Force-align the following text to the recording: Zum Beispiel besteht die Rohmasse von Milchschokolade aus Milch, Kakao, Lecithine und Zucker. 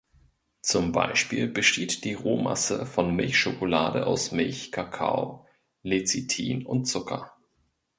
Zum 0.63 0.93
Beispiel 0.93 1.47
besteht 1.47 2.05
die 2.05 2.15
Rohmasse 2.15 2.87
von 2.87 3.15
Milchschokolade 3.15 4.07
aus 4.07 4.31
Milch, 4.31 4.71
Kakao, 4.71 5.45
Lecithine 5.83 6.65
und 6.67 6.85
Zucker. 6.85 7.31